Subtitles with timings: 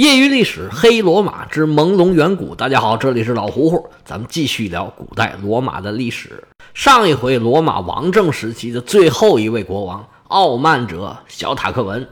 [0.00, 2.54] 业余历史：黑罗马之朦胧远古。
[2.54, 6.42] 大家好，这里是老胡胡，咱们继续聊古代罗马的历史。
[6.72, 12.08] 上一回，罗马王政时期的最后一位国王傲慢者小塔克文，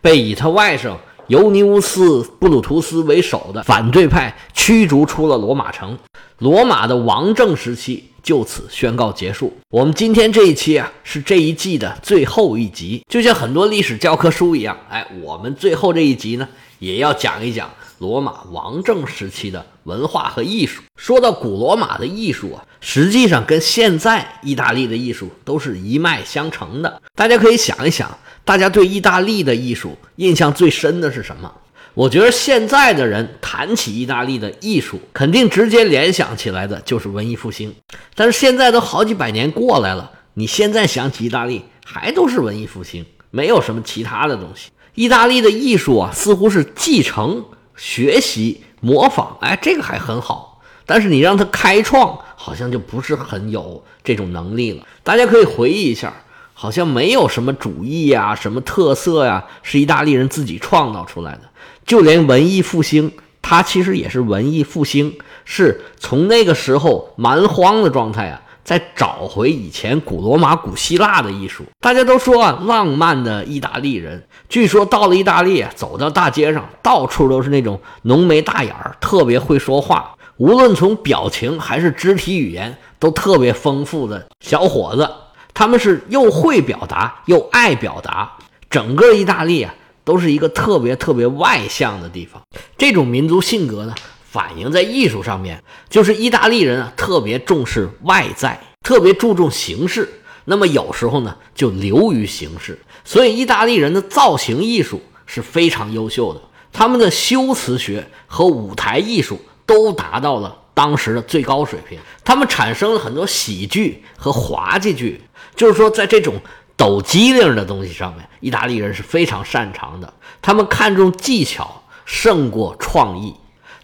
[0.00, 0.94] 被以他外甥
[1.26, 5.98] 尤尼乌斯·布鲁图斯为首的反对派驱逐出了罗马城。
[6.38, 9.52] 罗马的王政时期就此宣告结束。
[9.70, 14.76] 我们今天这一期啊，是这一季的最后一集，就像很多历史教科书一样。
[14.88, 16.48] 哎，我们最后这一集呢？
[16.78, 20.82] 也要讲一讲罗马王政时期的文化和艺术。
[20.96, 27.02] 说到古罗马的艺术啊，实际上跟现在意大利的艺术都是一脉相承的。
[27.14, 31.52] 大家可以想一想，大家对意大利的艺术印象最深的是什么？
[31.94, 37.72] 我觉得现在的人谈起意大利的艺术，肯定直接联想起来的就是文艺复兴。
[38.16, 44.70] 但是现在都好几百年过来了，你现在想起意大利，还都是文艺复兴，没有什么其他的东西。
[44.94, 47.44] 意大利的艺术啊，似乎是继承、
[47.76, 50.62] 学习、模仿，哎，这个还很好。
[50.86, 54.86] 但是你让他开创，好像就不是很有这种能力了。
[55.02, 56.12] 大家可以回忆一下，
[56.52, 61.40] 好像没有什么主义呀、什么特色呀，是意大利人自己创造出来的。
[61.86, 68.42] 就连文艺复兴，它其实也是文艺复兴，是从那个时候蛮荒的状态啊。
[68.64, 74.26] 再找回以前古罗马、古希腊的艺术，大家都说啊，浪漫的意大利人。
[74.48, 85.08] 据说到了意大利，走到大街上，到处都是那种浓眉大眼儿、特别会说话，无论从表情还是肢体语言都特别丰富的小伙子。
[85.52, 88.32] 他们是又会表达又爱表达。
[88.70, 89.72] 整个意大利啊，
[90.04, 92.42] 都是一个特别特别外向的地方。
[92.76, 93.94] 这种民族性格呢？
[94.34, 100.12] 反映在艺术上面，就是意大利人啊，特别重视外在，特别注重形式。
[100.46, 102.76] 那么有时候呢，就流于形式。
[103.04, 106.40] 所以意大利人的造型艺术是非常优秀的，
[106.72, 111.96] 他们的修辞学和舞台艺术都达到了当时的最高水平。
[112.24, 115.22] 他们产生了很多喜剧和滑稽剧，
[115.54, 116.34] 就是说，在这种
[116.76, 120.12] 抖机灵的东西上面，意大利人是非常擅长的。
[120.42, 123.32] 他们看重技巧胜过创意。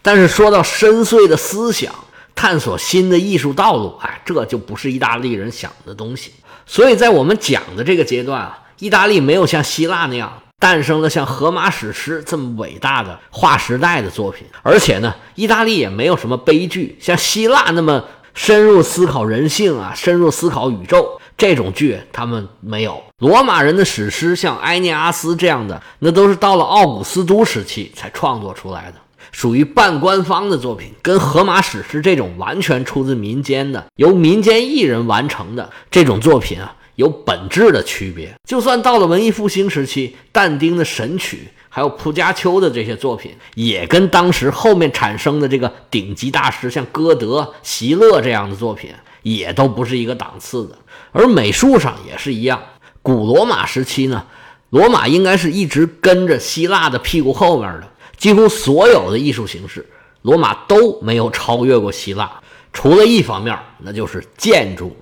[0.02, 1.92] 但是说到深邃的思想，
[2.34, 6.32] 探索新的艺术道路，哎，这就不是意大利人想的东西。
[6.66, 23.02] 所以在我们讲的这个阶段啊，意大利没有像希腊那样诞生了像《荷马史诗》这么伟大的划时代的作品，而且呢，意大利也没有什么悲剧，像希腊那么深入思考人性啊，深入思考宇宙这种剧，他们没有。
[23.18, 28.94] 罗马人的史诗，像《埃涅阿斯》这样的，那都是到了奥古斯都时期才创作出来的。
[29.32, 38.34] 属于半官方的作品，跟《荷马史诗》这种完全出自民间的、由民间艺人完成的这种作品啊，有本质的区别。
[38.48, 41.36] 就算到了文艺复兴时期，但丁的《神曲》
[41.68, 48.90] 还有蒲加丘的这些作品，也跟当时后面产生的这个顶级大师，像歌德、席勒这样的作品，
[49.22, 50.76] 也都不是一个档次的。
[51.12, 52.60] 而美术上也是一样，
[53.02, 54.26] 古罗马时期呢，
[54.70, 57.88] 罗马应该是一直跟着希腊的屁股后面的。
[58.20, 59.84] 几乎所有的艺术形式，
[60.20, 62.30] 罗马都没有超越过希腊，
[62.70, 64.94] 除了一方面，那就是建筑。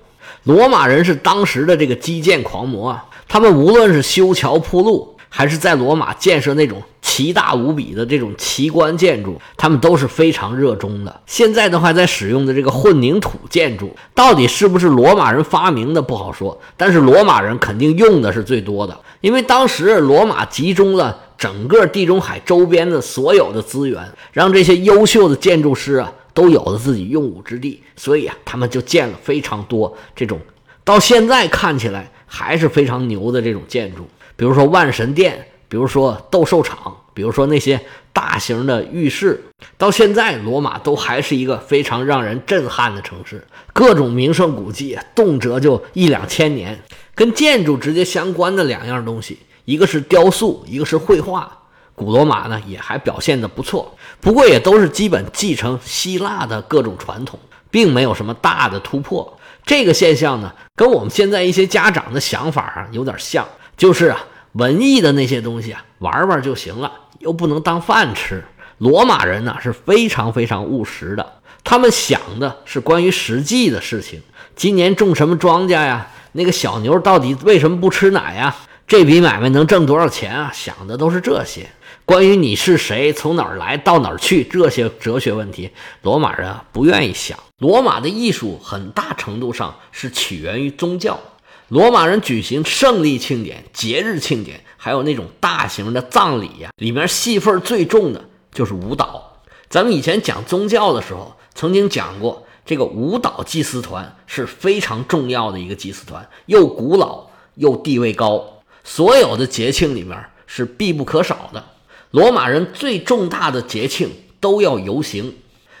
[0.43, 11.21] 罗马人是当时的这个基建狂魔啊，他们无论是修桥铺路，还是在罗马建设那种奇大无比的这种奇观建筑，他们都是非常热衷的。
[11.25, 21.23] 现在的话，在使用的这个混凝土建筑，到底是不是罗马人发明的不好说，但是罗马人肯定用的是最多的，因为当时罗马集中了。
[21.39, 30.37] 整个地中海周边的所有的资源，让这些优秀的建筑师啊都有了自己用武之地，所以啊，他们就建了非常多这种
[30.83, 34.05] 到现在看起来还是非常牛的这种建筑，
[34.39, 37.77] 比如说万神殿，比如说斗兽场，比如说那些
[38.13, 39.43] 大型的浴室。
[39.77, 46.79] 到现在，罗马都还是一个非常让人震撼的城市，各种名胜古迹，动辄就一两千年。
[47.13, 49.39] 跟建筑直接相关的两样东西。
[49.65, 51.51] 一个是雕塑，一个是绘画。
[51.93, 57.37] 古罗马呢也还表现的不错，不过也都是基本继承希腊的各种传统，
[57.69, 59.37] 并没有什么大的突破。
[59.65, 64.17] 这个现象呢，跟我们现在一些家长的想法啊有点像，就是啊，
[64.59, 68.43] 文艺的那些东西啊，玩玩就行了，又不能当饭吃。
[68.77, 74.21] 罗马人呢是非常非常务实的，他们想的是关于实际的事情。
[74.55, 76.07] 今年种什么庄稼呀？
[76.33, 78.55] 那个小牛到底为什么不吃奶呀？
[78.87, 80.51] 这笔买卖能挣多少钱啊？
[80.53, 81.69] 想的都是这些，
[82.05, 85.69] 关于你是谁、从哪儿来到哪儿去这些哲学问题，
[86.01, 87.37] 罗马人啊不愿意想。
[87.59, 91.19] 罗马的艺术很大程度上是起源于宗教，
[91.69, 99.43] 罗马人举行胜利庆典、节日庆典，还有那种大型的葬礼呀，里面戏份最重的就是舞蹈。
[99.69, 110.17] 咱们以前讲宗教的时候，曾经讲过，这个舞蹈祭司团是非常重要的一个祭司团，又古老又地位高，所有的节庆里面
[110.47, 111.63] 是必不可少的。
[112.09, 115.35] 罗马人最重大的节庆都要游行，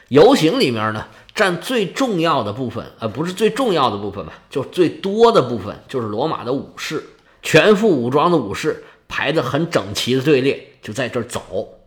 [0.09, 1.07] 游行里面呢，
[1.39, 7.01] 占最重要的部分，呃，不是最重要的部分吧，就最多的部分，就是罗马的武士，
[7.41, 11.79] 全副武装的武士排得很整齐的队列，就在这儿走。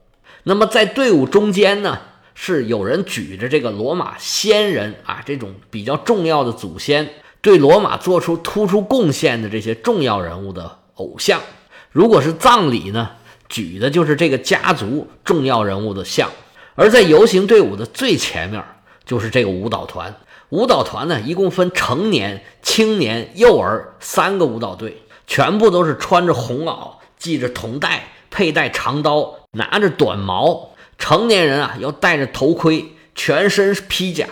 [0.44, 1.98] 那么在队伍中间呢，
[2.34, 7.10] 是有人举着这个罗马先人啊，这种比较重要的祖先，
[7.42, 11.38] 对罗马做出突出贡献的这些重要人物的偶像。
[11.90, 13.10] 如果是葬礼呢，
[13.50, 16.30] 举的就是这个家族重要人物的像。
[16.74, 18.64] 而在游行队伍的最前面，
[19.04, 20.14] 就是这个舞蹈团。
[20.50, 29.36] 舞蹈团呢，一共分成年、青年、幼儿三个舞蹈队，全部都是穿着红袄，系着铜带，佩戴长刀。
[29.54, 34.24] 拿着短矛，成年人啊要戴着头盔，全身披甲；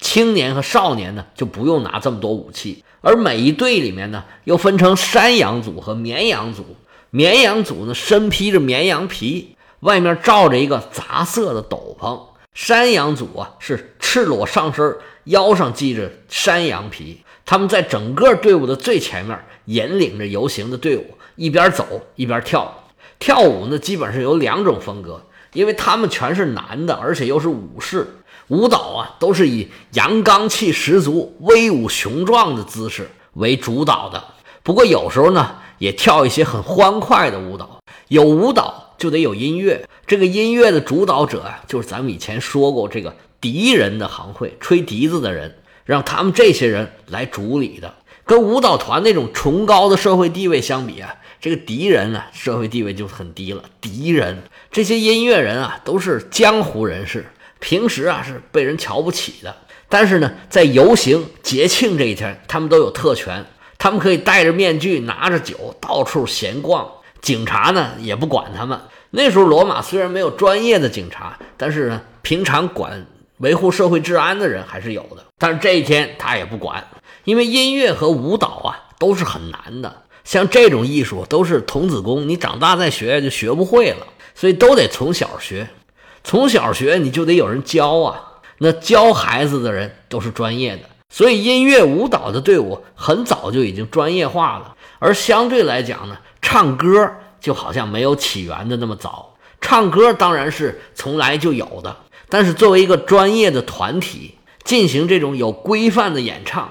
[0.00, 2.82] 青年和少年呢就不用拿这么多武器。
[3.02, 6.64] 而每一队里面呢又分成山羊组和绵羊组，
[7.10, 12.18] 绵羊组呢身披着绵羊皮，外面罩着一个杂色的斗篷；
[12.54, 17.22] 山羊组啊是赤裸上身，腰上系着山羊皮。
[17.44, 22.84] 他们在整个队伍的最前面，引领着游行的队伍，一边走一边跳。
[23.18, 28.16] 跳舞呢，基本上有两种风格，因为他们全是男的，而且又是武士，
[28.48, 34.22] 舞蹈啊都是以阳刚气十足、威武雄壮的姿势为主导的。
[34.62, 37.78] 不过有时候呢，也跳一些很欢快的舞蹈。
[38.08, 47.94] 有舞蹈就得有音乐，这个音乐的主导者啊，就是咱们以前说过这个笛人的行会，吹笛子的人，让他们这些人来主理的。
[48.24, 51.16] 跟舞蹈团那种崇高的社会地位相比啊。
[51.40, 53.64] 这个敌人呢，社会地位就很低了。
[53.80, 57.26] 敌人这些音乐人啊，都是江湖人士，
[57.58, 59.56] 平时啊是被人瞧不起的。
[59.88, 63.44] 但是呢，在游行节庆这一天，他们都有特权，
[63.76, 66.88] 他们可以戴着面具，拿着酒到处闲逛，
[67.22, 68.78] 警察呢也不管他们。
[69.10, 73.06] 那时候罗马虽然没有专业的警察，但是呢，平常管
[73.38, 75.24] 维护社会治安的人还是有的。
[75.38, 76.84] 但是这一天他也不管，
[77.24, 80.02] 因为音乐和舞蹈啊都是很难的。
[80.24, 85.68] 像这种艺术都是童子功，你长大再学就学不会了，所以都得从小学。
[86.22, 88.20] 从小学你就得有人教啊，
[88.58, 94.76] 那教孩子的人都是专业的，所以音乐舞蹈的队伍很早就已经专业化了。
[95.00, 97.10] 而相对来讲呢，唱歌
[97.40, 99.38] 就好像没有起源的那么早。
[99.60, 101.96] 唱歌当然是从来就有的，
[102.28, 104.34] 但是作为一个专业的团体
[104.64, 106.70] 进行这种有规范的演唱。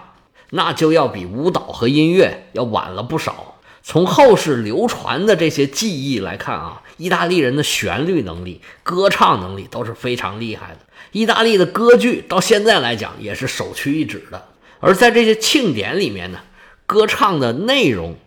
[0.53, 3.55] 那就要比舞蹈和音乐要晚了不少。
[3.81, 10.79] 从后世流传的这些技艺来看啊，意大利人的旋律能力、歌唱能力都是非常厉害的。
[11.13, 14.49] 意大利的歌剧到现在来讲也是首屈一指的。
[14.81, 16.39] 而在这些庆典里面呢，
[16.85, 18.17] 歌唱的内容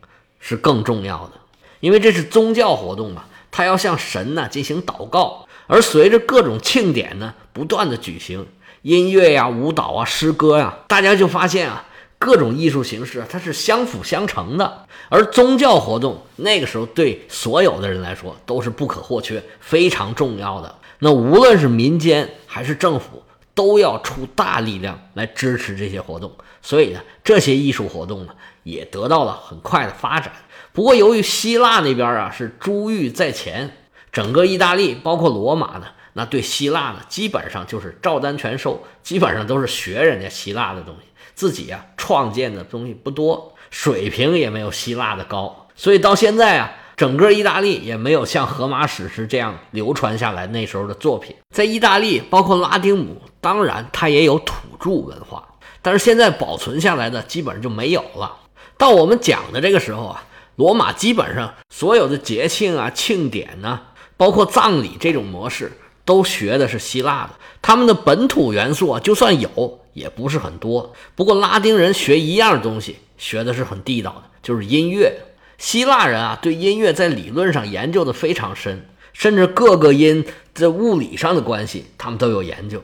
[0.47, 1.33] 是更重要的，
[1.81, 5.47] 因为这是宗教活动嘛，他要向神呢进行祷告。
[5.67, 8.47] 而随着各种庆典呢不断的举行，
[8.83, 11.87] 音乐呀、舞蹈啊、诗歌呀，大家就发现啊。
[12.17, 20.75] 各种艺术形式，它是相辅相成的，而宗教活动那个时候对所有的人来说都是不可或缺、非常重要的。
[21.01, 23.23] 那无论是民间还是政府，
[23.55, 26.33] 都要出大力量来支持这些活动。
[26.63, 28.33] 所以呢，这些艺术活动呢
[28.65, 30.33] 也得到了很快的发展。
[30.73, 33.77] 不过，由于希腊那边啊是珠玉在前，
[34.11, 41.07] 整个意大利包括罗马呢，那对希腊呢基本上就是照单全收，基本上都是学人家希腊的东西。
[41.35, 51.35] 自己啊创建的东西不多，水平也没有希腊的高，所以到现在啊，整个意大利也没有像荷马史诗这样流传下来那时候的作品。
[51.51, 55.45] 在意大利，包括拉丁姆，当然它也有土著文化，
[55.83, 58.37] 但是现在保存下来的基本上就没有了。
[58.77, 60.25] 到我们讲的这个时候啊，
[60.57, 63.81] 罗马基本上所有的节庆啊、庆典呢，
[64.17, 65.73] 包括葬礼这种模式，
[66.05, 67.31] 都学的是希腊的。
[67.63, 69.81] 他们的本土元素啊，就算有。
[69.95, 75.21] 也不是很多，不过拉丁人学一样东西，学的是很地道的，就是音乐。
[75.57, 82.83] 希腊人啊，对音乐在理论上研究的非常深，甚至各个音在物理上的关系，他们都有研究。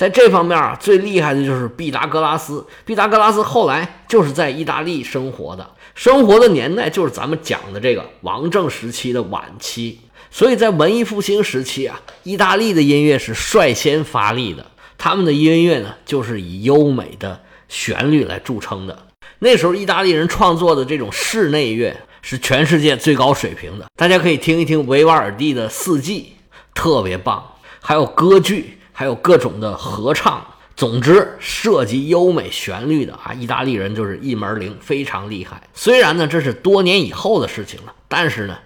[0.00, 2.66] 在这方面啊，最厉害的就是毕达哥拉斯。
[2.86, 14.64] 毕达哥拉斯后来就是在意大利生活的，生活的年代就是咱们讲的这个王政时期的晚期，所以在文艺复兴时期啊，意大利的音乐是率先发力的。
[14.96, 17.38] 他们的音乐呢，就是以优美的
[17.68, 19.06] 旋律来著称的。
[19.40, 23.84] 那时候，意大利人创作的这种室内乐是全世界最高水平的。
[23.96, 26.32] 大家可以听一听维瓦尔第的《四季》，
[26.74, 27.44] 特别棒。
[27.82, 30.46] 还有歌剧，还有各种的合唱。
[30.76, 35.62] 总之，涉及优美旋律的啊，意大利人就是一门灵，非常厉害。
[35.72, 38.58] 虽然呢，这是多年以后的事情了，但是呢，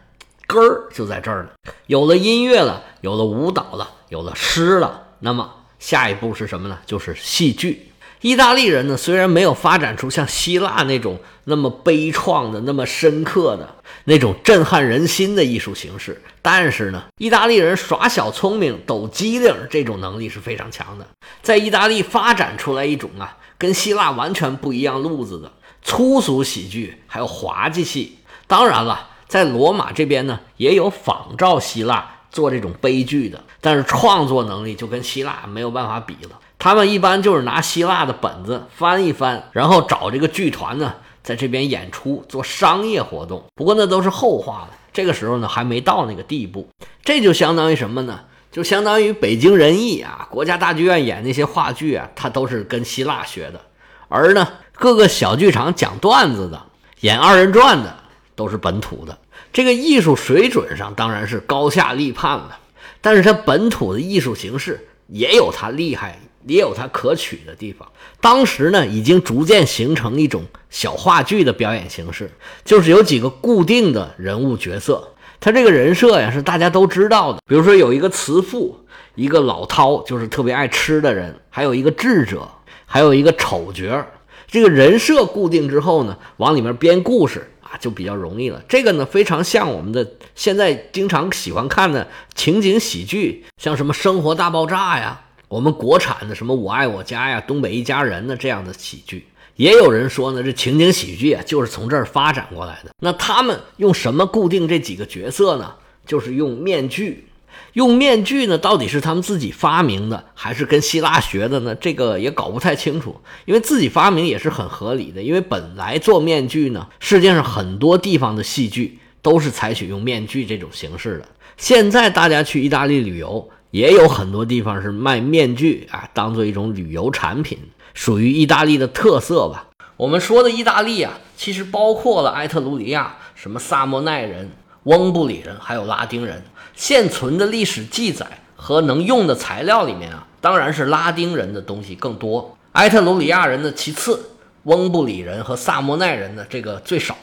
[0.49, 1.73] 根儿就在这儿呢。
[1.87, 5.49] 有了音乐了，有了舞蹈了，有了诗了，那么
[5.79, 6.79] 下一步是什么呢？
[6.85, 7.93] 就是戏剧。
[8.21, 13.73] 意大利人呢，虽然没有发展出像希腊那种那么悲怆的、那么深刻的
[14.07, 21.07] 那种震撼人心的艺术形式，但是呢，意大利人耍小聪明、抖机灵这种能力是非常强的。
[21.41, 28.19] 在意大利发展出来一种啊，跟希腊完全不一样路子的粗俗喜剧，还有滑稽戏。
[28.47, 36.39] 当然了，在罗马这边呢，也有仿照希腊做这种悲剧的，但是创作能力就跟希腊没有办法比了。
[36.59, 43.43] 他们一般就是拿希腊的本子翻一翻，然后找这个剧团呢，在这边演出做商业活动。
[43.55, 46.67] 不过那都是后话了，这个时候呢还没到那个地步。
[47.03, 48.21] 这就相当于什么呢？
[48.51, 53.61] 就相当于北京人艺啊，国家大剧院演那些话剧啊，它都是跟希腊学的。
[54.09, 56.63] 而呢，各个小剧场讲段子的、
[57.01, 57.97] 演二人转的，
[58.37, 59.19] 都是本土的。
[59.53, 62.59] 这个艺术水准上当然是高下立判了，
[63.01, 66.21] 但是它本土的艺术形式也有它厉害。
[66.47, 67.89] 也有它可取的地方。
[68.21, 72.31] 当时呢，已经逐渐形成一种小话剧的表演形式，
[72.65, 75.11] 就是有几个固定的人物角色。
[75.41, 77.39] 他这个人设呀，是大家都知道的。
[77.47, 78.81] 比如说，有一个慈父，
[79.15, 82.49] 一个老饕，就是特别爱吃的人，还有一个智者，
[82.87, 84.07] 还有一个丑角。
[84.47, 88.63] 这个人设固定之后呢，往里面编故事啊，就比较容易了。
[88.69, 95.24] 这个呢，非常像我们的现在经常喜欢看的情景喜剧，像什么《生活大爆炸》呀。
[95.55, 102.91] 我们国产的什么《我爱我家》呀，《东北一家人》呢这样的喜剧，也有人说呢，这情景喜剧啊就是从这儿发展过来的。
[102.99, 105.73] 那他们用什么固定这几个角色呢？
[106.05, 107.29] 就是用面具。
[107.75, 111.73] 用面具呢，到底是他们自己发明的，还是跟希腊学的呢？
[111.77, 113.15] 这个也搞不太清楚。
[113.45, 121.29] 因为自己发明也是很合理的，因为本来做面具呢，世界上很多地方的戏剧都是采取用面具这种形式的。
[121.57, 123.49] 现在大家去意大利旅游。
[123.75, 127.59] 也有很多地方是卖面具啊，当做一种旅游产品，
[127.93, 129.67] 属于意大利的特色吧。
[129.97, 134.49] 我们说的意大利啊，其实包括了埃特鲁里亚、什么萨莫奈人、
[134.85, 136.45] 翁布里人，还有拉丁人。
[136.77, 144.25] 现存的历史记载和能用的材料里面啊，当然是拉丁人的东西更多，埃特鲁里亚人的其次，
[144.63, 147.17] 翁布里人和萨莫奈人的这个最少。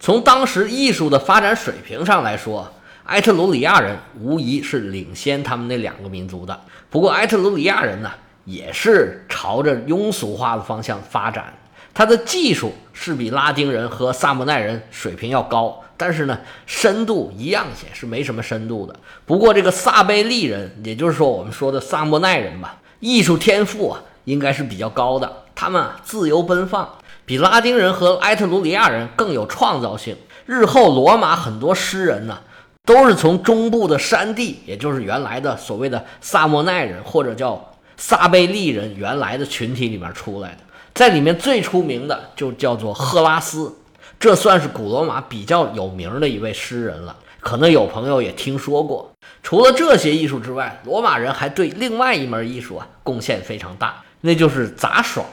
[0.00, 2.68] 从当时艺术的发展水平上来说。
[3.12, 8.10] 埃特鲁里亚人无疑是领先他们那两个民族的，不过埃特鲁里亚人呢，
[8.46, 11.52] 也是朝着庸俗化的方向发展。
[11.92, 18.96] 他的技术是比拉丁人和萨莫奈人水平要高，但是呢，深度一样些，是没什么深度的。
[19.26, 25.30] 不过这个萨贝利人，也就是说我们说的萨莫奈人吧，艺术天赋啊，应该是比较高的。
[25.54, 26.88] 他们啊自由奔放，
[27.26, 30.16] 比拉丁人和埃特鲁里亚人更有创造性。
[30.46, 32.38] 日后罗马很多诗人呢。
[32.84, 40.58] 都是从中部的山地，也就是原来的所谓的萨莫奈人或者叫萨贝利人原来的群体里面出来的，
[40.92, 43.72] 在里面最出名的就叫做赫拉斯，
[44.18, 49.08] 这算是古罗马比较有名的一位诗人了，可能有朋友也听说过。
[49.44, 55.24] 除了这些艺术之外，罗马人还对另外一门艺术啊贡献非常大，那就是杂耍。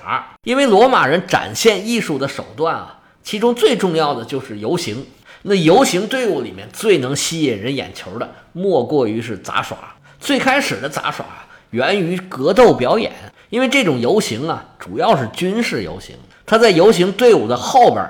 [0.43, 5.03] 因为罗马人展现艺术的手段啊，其中最重要的就是游行。
[5.43, 9.77] 那游行队伍里面最能吸引人眼球的，莫过于是杂耍。
[10.19, 11.25] 最开始的杂耍
[11.69, 13.13] 源于格斗表演，
[13.49, 16.15] 因为这种游行啊，主要是军事游行。
[16.45, 18.05] 它在游行队伍的后边，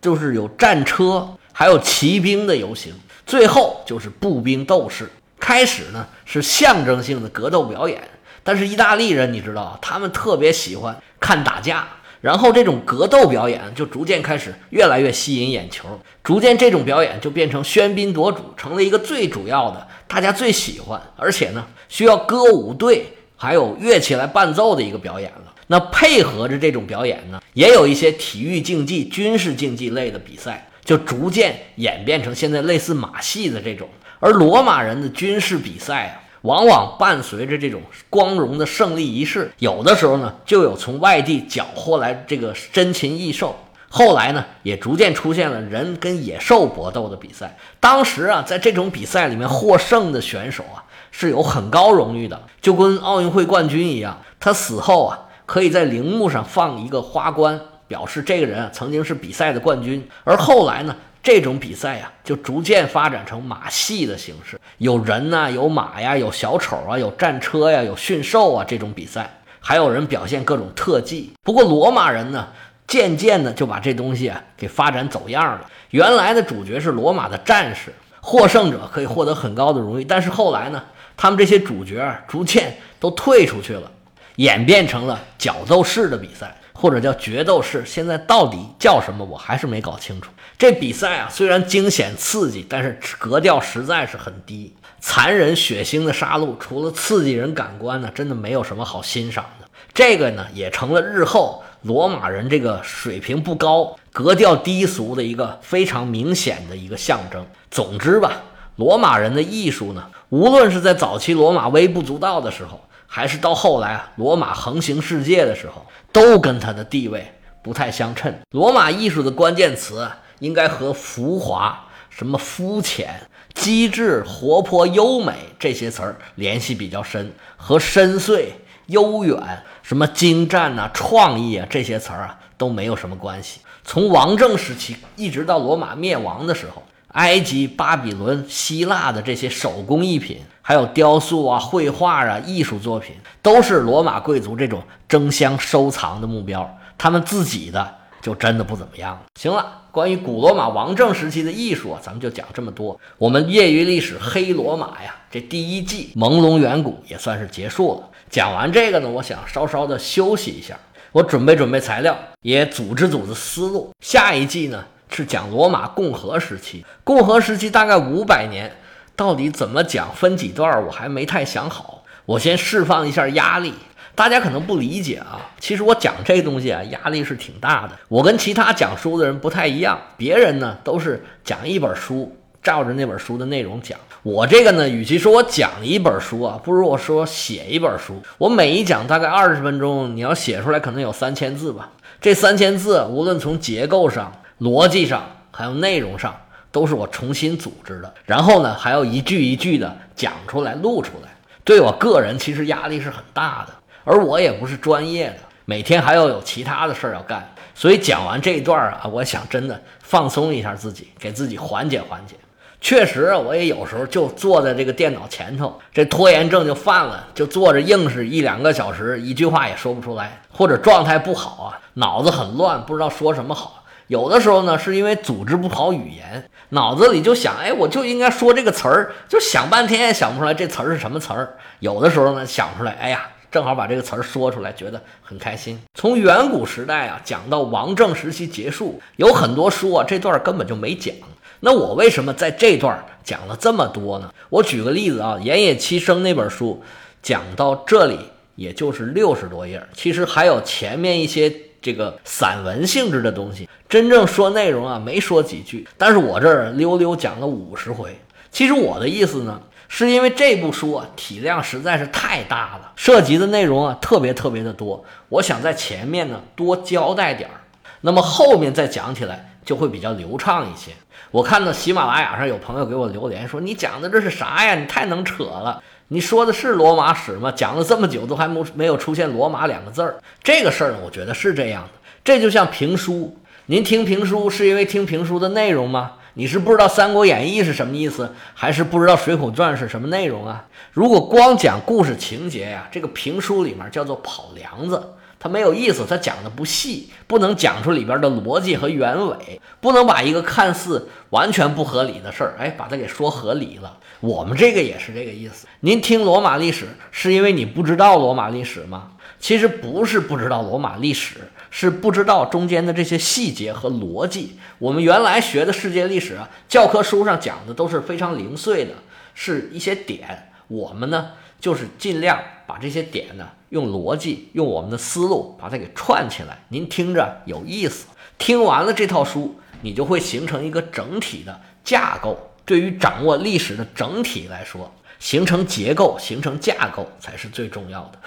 [0.00, 2.94] 就是有战车，还有骑兵的游行，
[3.26, 5.10] 最后就是步兵斗士。
[5.40, 8.00] 开始呢是象征性的格斗表演，
[8.44, 11.88] 但是意大利人你知道，他们特别喜欢看打架。
[12.22, 25.52] 然后这种格斗表演就逐渐开始越来越吸引眼球，逐渐这种表演就变成喧宾夺主，成了一个最主要的、大家最喜欢，而且呢需要歌舞队还有乐器来伴奏的一个表演了。
[25.66, 33.88] 那配合着这种表演呢，也有一些体育竞技、军事竞技类的比赛，就逐渐演变成现在类似马戏的这种。
[34.20, 36.21] 而罗马人的军事比赛啊。
[36.42, 43.56] 往往伴随着这种光荣的胜利仪式，有的时候呢，就有从外地缴获来这个珍禽异兽。
[43.88, 47.58] 后来呢，也逐渐出现了人跟野兽搏斗的比赛。
[47.78, 54.22] 当时啊，在这种比赛里面获胜的选手啊，是有很高荣誉的，就跟奥运会冠军一样。
[54.40, 60.08] 他死后啊，可以在陵墓上放一个花冠，表示这个人啊曾经是比赛的冠军。
[60.24, 71.32] 而后来呢，这种比赛呀，就逐渐发展成马戏的形式，有人呐，有马呀，有小丑啊，有战车呀，有驯兽啊，这种比赛，还有人表现各种特技。
[71.44, 72.48] 不过罗马人呢，
[72.88, 75.70] 渐渐的就把这东西啊给发展走样了。
[75.90, 80.82] 原来的主角是罗马的战士，获胜者可以获得很高的荣誉，但是后来呢，
[81.16, 83.88] 他们这些主角逐渐都退出去了，
[84.36, 86.56] 演变成了角斗士的比赛。
[86.74, 90.32] 或者叫决斗士，现在到底叫什么，我还是没搞清楚。
[90.62, 99.66] 这比赛啊，虽然惊险刺激，但是格调实在是很低，残忍血腥的杀戮，除了刺激人感官呢，真的没有什么好欣赏的。
[99.92, 107.44] 这个呢，也成了日后罗马人这个水平不高、格调低俗的一个非常明显的一个象征。
[107.68, 108.42] 总之吧，
[108.76, 115.84] 罗马人的艺术呢，无论是在早期罗马微不足道的时候，还是到后来啊，罗马横行世界的时候。
[116.12, 117.26] 都跟他的地位
[117.64, 118.32] 不太相称。
[118.50, 120.08] 罗马艺术的关键词
[120.42, 123.14] 应该和浮华、什么肤浅、
[123.54, 128.46] 机智、活泼、优美这些词儿联系比较深，和深邃、
[128.86, 129.38] 悠远、
[129.82, 133.60] 什么精湛呐、创意啊这些词儿啊都没有什么关系。
[133.84, 136.82] 从王政时期一直到罗马灭亡的时候，
[137.12, 140.40] 埃及、巴比伦、希腊的这些手工艺品。
[140.64, 146.78] 还有雕塑啊、绘画啊、艺术作品，都是罗马贵族这种争相收藏的目标。
[146.96, 149.22] 他们自己的就真的不怎么样了。
[149.34, 152.98] 行了，关于古罗马王政时期的艺术啊，咱们就讲这么多。
[153.18, 158.08] 我们业余历史黑罗马呀，这第一季朦胧远古也算是结束了。
[158.30, 160.78] 讲完这个呢，我想稍稍的休息一下，
[161.10, 163.90] 我准备准备材料，也组织组织思路。
[164.00, 168.72] 下一季呢是讲罗马共和时期，共和时期大概五百年。
[169.14, 170.10] 到底怎么讲？
[170.14, 170.86] 分几段？
[170.86, 172.02] 我还没太想好。
[172.24, 173.74] 我先释放一下压力。
[174.14, 177.92] 大家可能不理解啊，其实我讲这东西啊，压力是挺大的。
[178.08, 183.98] 我跟其他讲书的人不太一样，别人呢都是讲一本书，照着那本书的内容讲。
[184.22, 188.22] 我这个呢，与其说我讲一本书啊，不如我说写一本书。
[188.38, 191.90] 我每一讲大概二十分钟，你要写出来可能有三千字吧。
[192.20, 196.34] 这三千字，无论从结构上、逻辑上，还有内容上。
[196.70, 201.28] 都是我重新组织的，然后呢，还要一句一句的讲出来、录出来，
[201.64, 203.74] 对我个人其实压力是很大的。
[204.04, 212.34] 而我也不是专业的，每天还要有其他的事儿要干，所以讲完这一段啊，我想真的放松一下自己，给自己缓解缓解。
[212.80, 223.84] 确实，我也有时候就坐在这个电脑前头，这拖延症就犯了，就坐着硬是一两个小时，一句话也说不出来，或者状态不好啊，脑子很乱，不知道说什么好。
[224.08, 231.56] 有的时候呢，是因为组织不好语言，脑子里就想，哎，我就应该说这个词儿，就想半天也想不出来这词儿是什么词儿。
[231.78, 235.78] 有的时候呢，想出来，哎呀，正好把这个词儿说出来，觉得很开心。
[235.94, 241.14] 从远古时代啊讲到王政时期结束，有很多书啊，这段根本就没讲。
[241.60, 244.32] 那我为什么在这段讲了这么多呢？
[244.48, 246.82] 我举个例子啊，《岩野七生》那本书
[247.22, 248.18] 讲到这里，
[248.56, 251.54] 也就是六十多页，其实还有前面一些。
[251.84, 255.84] 这个散文性质的东西，真正说内容啊，没说几句。
[255.98, 258.16] 但是我这儿溜溜讲了五十回。
[258.52, 259.60] 其实我的意思呢，
[259.94, 265.04] 是因为这部书啊体量实在是太大了，涉及的内容啊特别特别的多。
[265.28, 267.60] 我想在前面呢多交代点儿，
[268.00, 270.92] 那么后面再讲起来就会比较流畅一些。
[271.30, 274.74] 我看到喜马拉雅上有朋友给我留言说：“你讲的这是啥呀？
[274.76, 277.52] 你太能扯了。”你说的是罗马史吗？
[277.54, 281.90] 讲了这么久都还没没有出现“罗马”两个字儿，这个事儿，我觉得是这样的。
[282.24, 286.12] 这就像评书，您听评书是因为听评书的内容吗？
[286.34, 290.64] 你是不知道《三国演义》是什么意思，还是不知道《水浒传》是什么内容啊？
[290.92, 295.14] 如果光讲故事情节呀，这个评书里面叫做跑梁子。
[295.38, 303.98] 它没有意思，它讲的不细，不能讲出里边的逻辑和原委，不能把一个看似完全不合理的事儿，哎，把它给说合理了。
[304.20, 305.66] 我们这个也是这个意思。
[305.80, 309.08] 您听罗马历史，是因为你不知道罗马历史吗？
[309.40, 311.38] 其实不是不知道罗马历史，
[311.74, 314.58] 是不知道中间的这些细节和逻辑。
[314.78, 318.92] 我们原来学的世界历史啊，教科书上讲的都是非常零碎的，
[319.34, 320.52] 是一些点。
[320.68, 323.48] 我们呢，就是尽量把这些点呢。
[323.70, 328.06] 用逻辑，用我们的思路把它给串起来，您听着有意思。
[328.36, 332.50] 听完了这套书，你就会形成一个整体的架构。
[332.66, 338.18] 对于掌握历史的整体来说，形成结构、形成架构才是最重要的。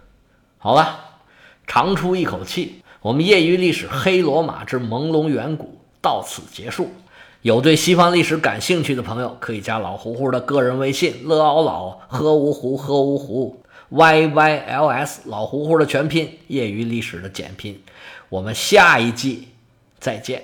[0.56, 0.98] 好了，
[1.66, 6.90] 长出一口气，我们业余历史黑罗马之朦胧远古到此结束。
[7.40, 13.62] 有对西方历史感兴趣的朋友，可以加老胡胡的个人微信：乐奥老喝芜湖喝芜湖。
[13.90, 17.80] Y Y L S 老胡胡的全拼，业余历史的简拼。
[18.28, 19.46] 我们下一季
[20.00, 20.42] 再见。